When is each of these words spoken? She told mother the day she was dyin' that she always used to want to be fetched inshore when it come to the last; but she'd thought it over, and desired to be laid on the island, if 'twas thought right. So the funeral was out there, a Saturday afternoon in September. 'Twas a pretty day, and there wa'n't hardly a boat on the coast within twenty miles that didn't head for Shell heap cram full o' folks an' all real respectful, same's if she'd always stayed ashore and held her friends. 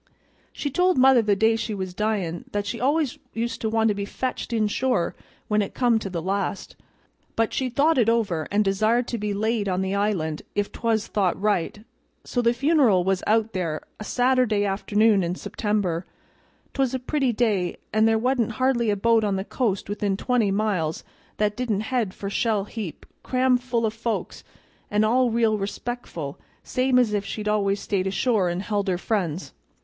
She 0.51 0.71
told 0.71 0.97
mother 0.97 1.21
the 1.21 1.35
day 1.35 1.55
she 1.55 1.75
was 1.75 1.93
dyin' 1.93 2.45
that 2.53 2.65
she 2.65 2.81
always 2.81 3.19
used 3.33 3.61
to 3.61 3.69
want 3.69 3.87
to 3.89 3.93
be 3.93 4.03
fetched 4.03 4.51
inshore 4.51 5.15
when 5.47 5.61
it 5.61 5.75
come 5.75 5.99
to 5.99 6.09
the 6.09 6.23
last; 6.23 6.75
but 7.35 7.53
she'd 7.53 7.75
thought 7.75 7.99
it 7.99 8.09
over, 8.09 8.47
and 8.49 8.65
desired 8.65 9.07
to 9.09 9.19
be 9.19 9.31
laid 9.31 9.69
on 9.69 9.81
the 9.81 9.93
island, 9.93 10.41
if 10.55 10.71
'twas 10.71 11.05
thought 11.05 11.39
right. 11.39 11.81
So 12.23 12.41
the 12.41 12.51
funeral 12.51 13.03
was 13.03 13.21
out 13.27 13.53
there, 13.53 13.83
a 13.99 14.03
Saturday 14.03 14.65
afternoon 14.65 15.23
in 15.23 15.35
September. 15.35 16.07
'Twas 16.73 16.95
a 16.95 16.99
pretty 16.99 17.31
day, 17.31 17.77
and 17.93 18.07
there 18.07 18.17
wa'n't 18.17 18.53
hardly 18.53 18.89
a 18.89 18.95
boat 18.95 19.23
on 19.23 19.35
the 19.35 19.45
coast 19.45 19.87
within 19.87 20.17
twenty 20.17 20.49
miles 20.49 21.03
that 21.37 21.55
didn't 21.55 21.81
head 21.93 22.15
for 22.15 22.27
Shell 22.27 22.63
heap 22.63 23.05
cram 23.21 23.55
full 23.55 23.85
o' 23.85 23.91
folks 23.91 24.43
an' 24.89 25.03
all 25.03 25.29
real 25.29 25.59
respectful, 25.59 26.39
same's 26.63 27.13
if 27.13 27.23
she'd 27.23 27.47
always 27.47 27.79
stayed 27.79 28.07
ashore 28.07 28.49
and 28.49 28.63
held 28.63 28.87
her 28.87 28.97
friends. 28.97 29.53